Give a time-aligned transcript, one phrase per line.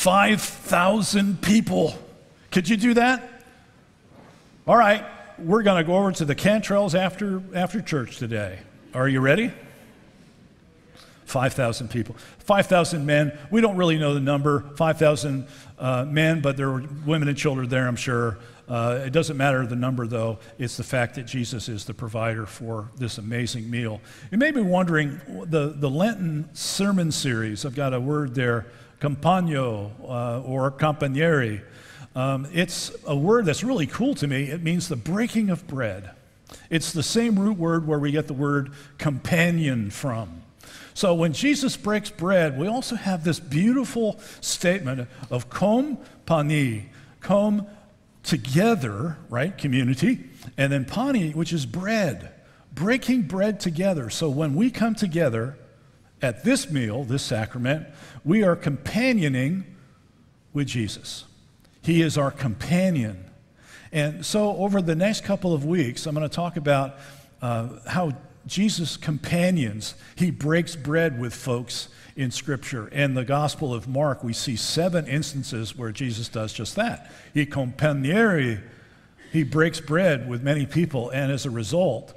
[0.00, 1.92] 5,000 people.
[2.50, 3.44] Could you do that?
[4.66, 5.04] All right,
[5.38, 8.60] we're going to go over to the Cantrells after, after church today.
[8.94, 9.52] Are you ready?
[11.26, 12.16] 5,000 people.
[12.38, 13.38] 5,000 men.
[13.50, 15.46] We don't really know the number, 5,000
[15.78, 18.38] uh, men, but there were women and children there, I'm sure.
[18.70, 20.38] Uh, it doesn't matter the number, though.
[20.58, 24.00] It's the fact that Jesus is the provider for this amazing meal.
[24.30, 28.64] You may be wondering the, the Lenten sermon series, I've got a word there,
[29.00, 31.62] compagno uh, or compagneri.
[32.14, 34.44] Um, it's a word that's really cool to me.
[34.44, 36.10] It means the breaking of bread.
[36.68, 40.42] It's the same root word where we get the word companion from.
[40.94, 46.90] So when Jesus breaks bread, we also have this beautiful statement of com pani,
[47.20, 47.66] com
[48.22, 49.56] together, right?
[49.56, 52.32] Community, and then pani, which is bread,
[52.74, 54.10] breaking bread together.
[54.10, 55.56] So when we come together
[56.22, 57.86] at this meal, this sacrament,
[58.24, 59.64] we are companioning
[60.52, 61.24] with Jesus.
[61.82, 63.24] He is our companion.
[63.92, 66.96] And so, over the next couple of weeks, I'm going to talk about
[67.42, 68.12] uh, how
[68.46, 72.88] Jesus companions, he breaks bread with folks in Scripture.
[72.88, 77.10] In the Gospel of Mark, we see seven instances where Jesus does just that.
[77.34, 78.60] He companieri,
[79.32, 82.14] he breaks bread with many people, and as a result,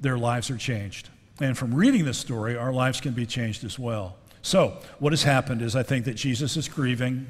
[0.00, 1.08] their lives are changed.
[1.40, 4.16] And from reading this story, our lives can be changed as well.
[4.42, 7.28] So, what has happened is I think that Jesus is grieving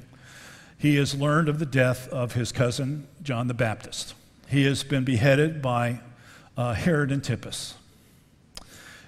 [0.82, 4.14] he has learned of the death of his cousin, John the Baptist.
[4.48, 6.00] He has been beheaded by
[6.56, 7.74] uh, Herod Antipas.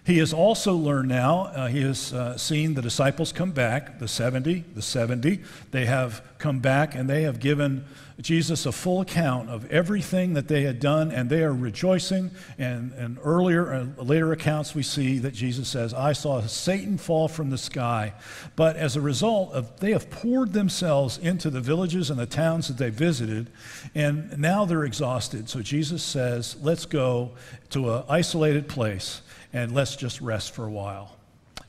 [0.07, 4.07] He has also learned now, uh, he has uh, seen the disciples come back, the
[4.07, 5.43] 70, the 70.
[5.73, 7.87] They have come back and they have given
[8.21, 12.31] Jesus a full account of everything that they had done, and they are rejoicing.
[12.59, 17.27] And, and earlier, uh, later accounts, we see that Jesus says, I saw Satan fall
[17.27, 18.15] from the sky.
[18.55, 22.69] But as a result of, they have poured themselves into the villages and the towns
[22.69, 23.51] that they visited,
[23.95, 25.49] and now they're exhausted.
[25.49, 27.33] So Jesus says, Let's go
[27.71, 29.23] to an isolated place
[29.53, 31.17] and let's just rest for a while.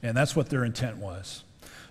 [0.04, 1.44] And that's what their intent was.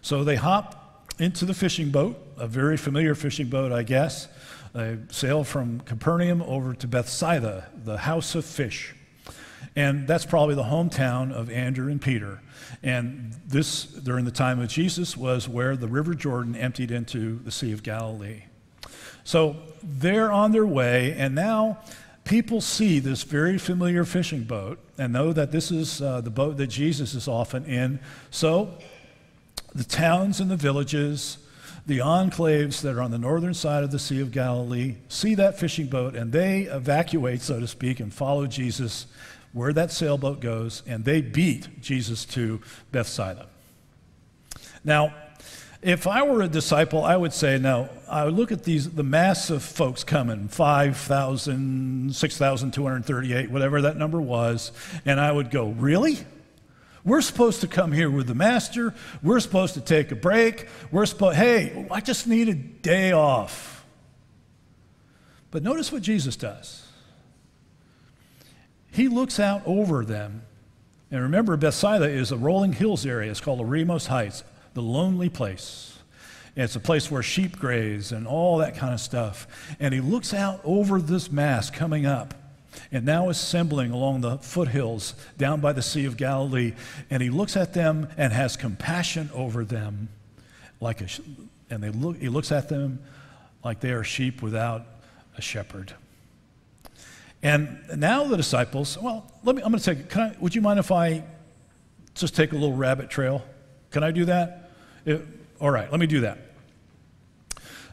[0.03, 0.84] So they hop
[1.19, 4.29] into the fishing boat, a very familiar fishing boat, I guess.
[4.73, 8.95] They sail from Capernaum over to Bethsaida, the house of fish.
[9.77, 12.41] And that's probably the hometown of Andrew and Peter.
[12.83, 17.51] And this, during the time of Jesus, was where the River Jordan emptied into the
[17.51, 18.45] Sea of Galilee.
[19.25, 21.79] So they're on their way, and now
[22.25, 26.57] people see this very familiar fishing boat and know that this is uh, the boat
[26.57, 28.01] that Jesus is often in.
[28.31, 28.79] So
[29.75, 31.39] the towns and the villages,
[31.87, 35.59] the enclaves that are on the northern side of the Sea of Galilee, see that
[35.59, 39.07] fishing boat and they evacuate, so to speak, and follow Jesus
[39.55, 43.47] where that sailboat goes, and they beat Jesus to Bethsaida.
[44.85, 45.15] Now,
[45.81, 49.05] if I were a disciple, I would say, no, I would look at these, the
[49.05, 54.73] mass of folks coming, 5,000, 6,238, whatever that number was,
[55.07, 56.19] and I would go, really?
[57.05, 58.95] We're supposed to come here with the master.
[59.23, 60.69] We're supposed to take a break.
[60.91, 63.85] We're supposed, hey, I just need a day off.
[65.51, 66.87] But notice what Jesus does.
[68.91, 70.43] He looks out over them.
[71.11, 73.31] And remember, Bethsaida is a rolling hills area.
[73.31, 74.43] It's called Eremos Heights
[74.75, 75.99] the lonely place.
[76.57, 79.47] It's a place where sheep graze and all that kind of stuff.
[79.81, 82.35] And he looks out over this mass coming up
[82.91, 86.75] and now assembling along the foothills down by the Sea of Galilee.
[87.11, 90.09] And he looks at them and has compassion over them,
[90.81, 91.09] like a,
[91.71, 93.01] and they look, he looks at them
[93.65, 94.87] like they are sheep without
[95.37, 95.93] a shepherd.
[97.43, 100.63] And now the disciples, well, let me, I'm going to take, can I, would you
[100.63, 101.25] mind if I
[102.15, 103.45] just take a little rabbit trail?
[103.91, 104.71] Can I do that?
[105.05, 105.27] It,
[105.61, 106.39] all right, let me do that.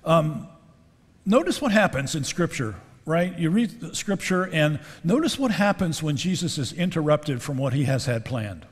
[0.06, 0.48] Um,
[1.26, 2.76] notice what happens in Scripture,
[3.12, 3.38] right?
[3.38, 8.06] You read Scripture and notice what happens when Jesus is interrupted from what he has
[8.06, 8.66] had planned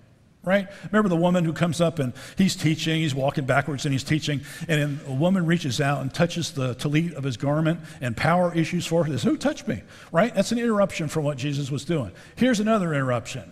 [0.43, 0.67] right?
[0.85, 4.41] Remember the woman who comes up and he's teaching, he's walking backwards and he's teaching,
[4.67, 8.85] and a woman reaches out and touches the tallit of his garment, and power issues
[8.85, 9.09] forth.
[9.09, 9.83] Says, Who touched me?
[10.11, 10.33] Right?
[10.33, 12.11] That's an interruption from what Jesus was doing.
[12.35, 13.51] Here's another interruption.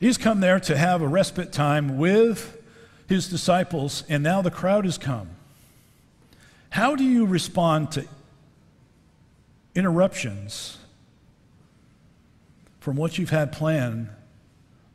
[0.00, 2.60] He's come there to have a respite time with
[3.08, 5.30] his disciples, and now the crowd has come.
[6.70, 8.06] How do you respond to
[9.78, 10.76] interruptions
[12.80, 14.08] from what you've had planned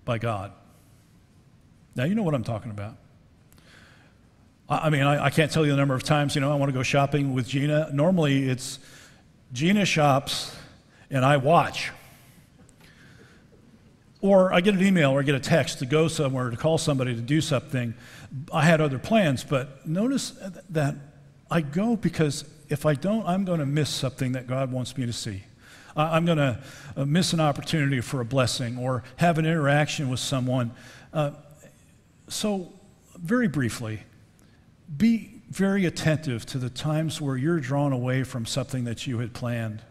[0.05, 0.51] by God?
[1.95, 2.97] Now, you know what I'm talking about.
[4.69, 6.69] I mean, I, I, can't tell you the number of times, you know, I want
[6.69, 7.89] to go shopping with Gina.
[7.93, 8.79] Normally, it's
[9.51, 10.55] Gina shops
[11.11, 11.91] and I watch.
[14.21, 16.77] Or I get an email or I get a text to go somewhere, to call
[16.77, 17.93] somebody to do something.
[18.51, 20.31] I had other plans, but notice
[20.69, 20.95] that
[21.51, 25.05] I go because if I don't, I'm going to miss something that God wants me
[25.05, 25.43] to see.
[25.95, 26.59] I'm going to
[26.97, 30.71] uh, miss an opportunity for a blessing or have an interaction with someone.
[31.13, 31.31] Uh,
[32.27, 32.73] so,
[33.15, 34.01] very briefly,
[34.97, 39.33] be very attentive to the times where you're drawn away from something that you had
[39.33, 39.83] planned.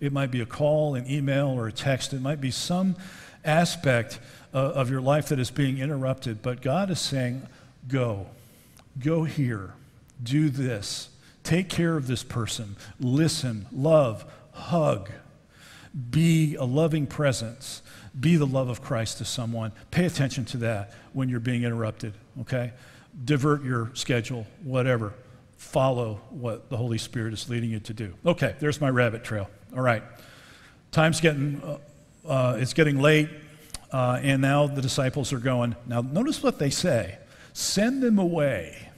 [0.00, 2.12] It might be a call, an email, or a text.
[2.12, 2.96] It might be some
[3.44, 4.18] aspect
[4.52, 6.42] uh, of your life that is being interrupted.
[6.42, 7.46] But God is saying,
[7.86, 8.26] Go.
[8.98, 9.74] Go here.
[10.20, 11.10] Do this.
[11.44, 12.76] Take care of this person.
[12.98, 15.10] Listen, love, hug.
[16.10, 17.82] Be a loving presence.
[18.18, 19.72] Be the love of Christ to someone.
[19.90, 22.72] Pay attention to that when you're being interrupted, okay?
[23.24, 25.12] Divert your schedule, whatever.
[25.56, 28.14] Follow what the Holy Spirit is leading you to do.
[28.24, 29.48] Okay, there's my rabbit trail.
[29.76, 30.02] All right.
[30.92, 31.78] Time's getting, uh,
[32.28, 33.28] uh, it's getting late,
[33.92, 35.76] uh, and now the disciples are going.
[35.86, 37.18] Now, notice what they say
[37.52, 38.88] send them away.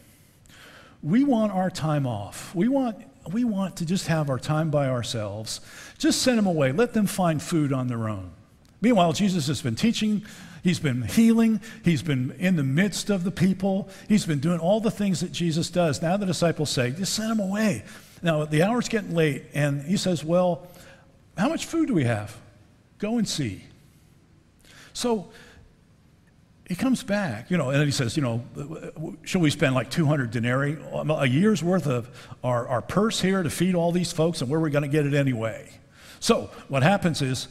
[1.07, 2.53] We want our time off.
[2.53, 2.97] We want,
[3.33, 5.61] we want to just have our time by ourselves.
[5.99, 6.73] Just send them away.
[6.73, 8.33] Let them find food on their own.
[8.81, 10.25] Meanwhile, Jesus has been teaching,
[10.65, 14.81] he's been healing, he's been in the midst of the people, he's been doing all
[14.81, 16.03] the things that Jesus does.
[16.03, 17.85] Now the disciples say, just send them away.
[18.21, 20.67] Now the hour's getting late, and he says, Well,
[21.39, 22.37] how much food do we have?
[22.99, 23.63] Go and see.
[24.93, 25.31] So
[26.67, 28.43] he comes back, you know, and he says, you know,
[29.23, 32.09] should we spend like 200 denarii, a year's worth of
[32.43, 34.89] our, our purse here to feed all these folks, and where are we going to
[34.89, 35.71] get it anyway?
[36.19, 37.47] So what happens is,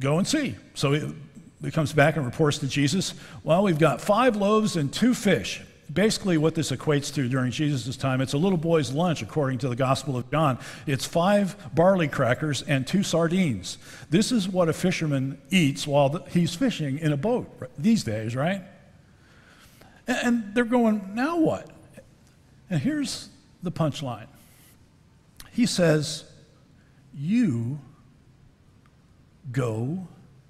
[0.00, 0.54] go and see.
[0.74, 1.14] So he,
[1.62, 5.62] he comes back and reports to Jesus, well, we've got five loaves and two fish
[5.92, 9.68] basically what this equates to during Jesus' time, it's a little boy's lunch, according to
[9.68, 10.58] the Gospel of John.
[10.86, 13.78] It's five barley crackers and two sardines.
[14.10, 17.48] This is what a fisherman eats while he's fishing in a boat
[17.78, 18.62] these days, right?
[20.06, 21.70] And they're going, now what?
[22.70, 23.28] And here's
[23.62, 24.26] the punchline
[25.52, 26.24] He says,
[27.14, 27.78] You
[29.52, 30.06] go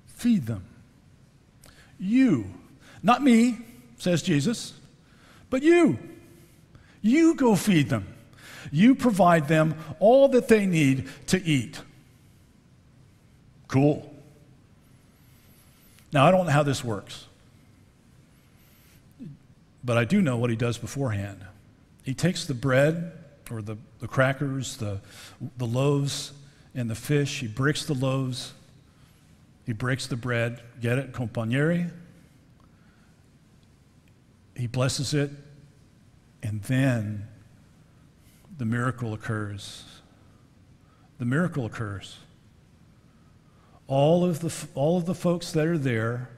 [0.07, 0.65] feed them.
[1.99, 2.47] You,
[3.03, 3.59] not me,
[3.99, 4.76] says Jesus.
[5.57, 5.99] But you,
[7.01, 8.07] you go feed them.
[8.71, 11.81] You provide them all that they need to eat.
[13.67, 14.13] Cool.
[16.13, 17.25] Now, I don't know how this works,
[19.83, 21.41] but I do know what he does beforehand.
[22.03, 23.13] He takes the bread
[23.51, 25.01] or the, the crackers, the,
[25.57, 26.33] the loaves,
[26.75, 27.41] and the fish.
[27.41, 28.53] He breaks the loaves.
[29.65, 30.61] He breaks the bread.
[30.83, 31.13] Get it?
[31.15, 31.91] Compagneri?
[34.57, 35.31] He blesses it,
[36.43, 37.27] and then
[38.59, 39.85] the miracle occurs.
[41.19, 42.19] The miracle occurs.
[43.87, 46.31] All of the, all of the folks that are there,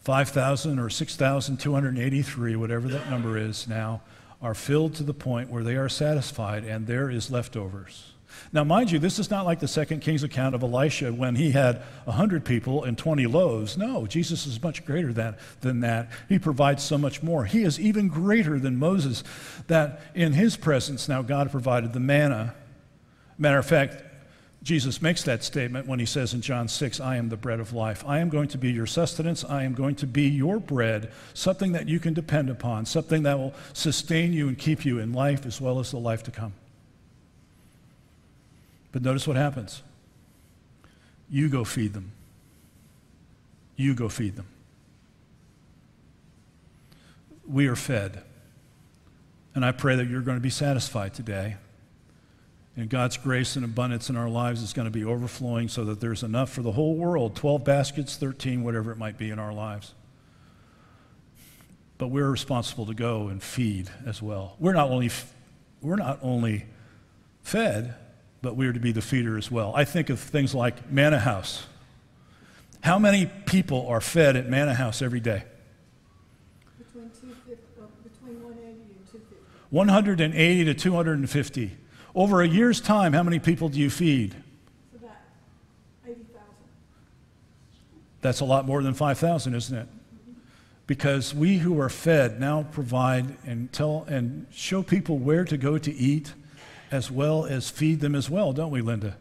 [0.00, 4.02] 5,000 or 6,283, whatever that number is now,
[4.42, 8.12] are filled to the point where they are satisfied and there is leftovers.
[8.52, 11.52] Now, mind you, this is not like the second King's account of Elisha when he
[11.52, 13.76] had 100 people and 20 loaves.
[13.76, 16.10] No, Jesus is much greater than, than that.
[16.28, 17.44] He provides so much more.
[17.44, 19.24] He is even greater than Moses,
[19.66, 22.54] that in his presence now God provided the manna.
[23.38, 24.02] Matter of fact,
[24.62, 27.72] Jesus makes that statement when he says in John 6, I am the bread of
[27.72, 28.04] life.
[28.04, 29.44] I am going to be your sustenance.
[29.44, 33.38] I am going to be your bread, something that you can depend upon, something that
[33.38, 36.52] will sustain you and keep you in life as well as the life to come.
[38.96, 39.82] But notice what happens.
[41.28, 42.12] You go feed them.
[43.76, 44.46] You go feed them.
[47.46, 48.22] We are fed.
[49.54, 51.56] And I pray that you're going to be satisfied today.
[52.74, 56.00] And God's grace and abundance in our lives is going to be overflowing so that
[56.00, 59.52] there's enough for the whole world 12 baskets, 13, whatever it might be in our
[59.52, 59.92] lives.
[61.98, 64.56] But we're responsible to go and feed as well.
[64.58, 65.10] We're not only,
[65.82, 66.64] we're not only
[67.42, 67.94] fed,
[68.42, 69.72] but we are to be the feeder as well.
[69.74, 71.66] I think of things like Manna House.
[72.80, 75.42] How many people are fed at Manna House every day?
[76.78, 77.62] Between, 250,
[78.04, 79.36] between 180 and 250.
[79.70, 81.76] 180 to 250.
[82.14, 84.36] Over a year's time, how many people do you feed?
[84.94, 85.16] It's about
[86.04, 86.24] 80,000.
[88.20, 89.88] That's a lot more than 5,000, isn't it?
[90.86, 95.78] Because we who are fed now provide and tell and show people where to go
[95.78, 96.32] to eat
[96.90, 99.16] as well as feed them as well, don't we, Linda?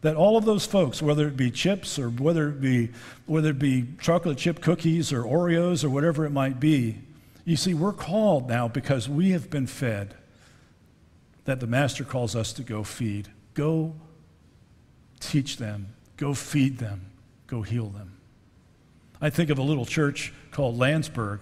[0.00, 2.90] That all of those folks, whether it be chips or whether it be,
[3.26, 6.98] whether it be chocolate chip cookies or Oreos or whatever it might be,
[7.44, 10.14] you see, we're called now because we have been fed
[11.46, 13.28] that the Master calls us to go feed.
[13.54, 13.94] Go
[15.18, 17.06] teach them, go feed them,
[17.46, 18.18] go heal them.
[19.20, 21.40] I think of a little church called Landsberg.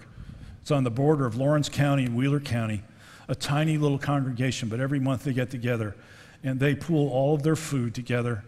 [0.61, 2.83] It's on the border of Lawrence County and Wheeler County,
[3.27, 5.95] a tiny little congregation, but every month they get together
[6.43, 8.43] and they pool all of their food together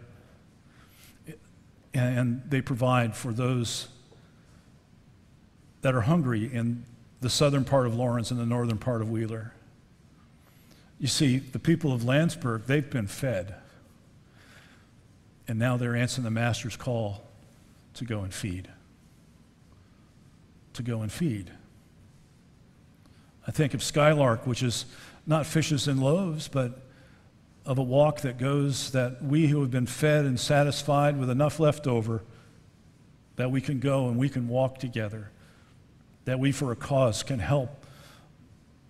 [1.92, 3.88] and they provide for those
[5.82, 6.84] that are hungry in
[7.20, 9.52] the southern part of Lawrence and the northern part of Wheeler.
[10.98, 13.54] You see, the people of Landsberg, they've been fed.
[15.48, 17.22] And now they're answering the master's call
[17.94, 18.68] to go and feed.
[20.74, 21.50] To go and feed.
[23.46, 24.84] I think of Skylark, which is
[25.26, 26.80] not fishes and loaves, but
[27.64, 31.60] of a walk that goes that we who have been fed and satisfied with enough
[31.60, 32.22] left over,
[33.36, 35.30] that we can go and we can walk together,
[36.24, 37.84] that we for a cause can help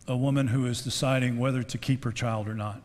[0.08, 2.82] a woman who is deciding whether to keep her child or not.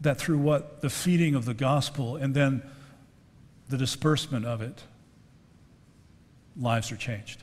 [0.00, 0.80] That through what?
[0.80, 2.62] The feeding of the gospel and then
[3.68, 4.82] the disbursement of it,
[6.56, 7.42] lives are changed.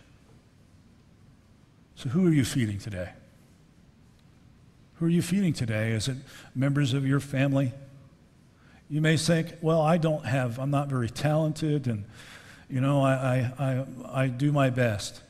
[1.96, 3.10] So, who are you feeding today?
[4.96, 5.92] Who are you feeding today?
[5.92, 6.18] Is it
[6.54, 7.74] members of your family?
[8.90, 12.06] You may think, well, I don't have, I'm not very talented, and,
[12.70, 13.86] you know, I, I, I,
[14.24, 15.22] I do my best.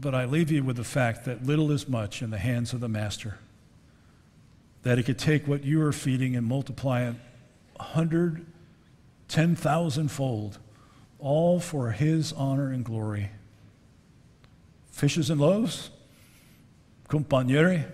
[0.00, 2.80] But I leave you with the fact that little is much in the hands of
[2.80, 3.38] the Master.
[4.82, 7.14] That He could take what you are feeding and multiply it
[7.78, 8.44] a hundred,
[9.28, 10.58] ten thousand fold,
[11.18, 13.30] all for His honor and glory.
[14.94, 15.90] Fishes and loaves?
[17.08, 17.90] Compagnere?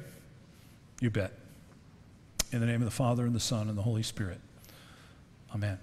[1.01, 1.33] You bet.
[2.53, 4.39] In the name of the Father, and the Son, and the Holy Spirit.
[5.55, 5.79] Amen.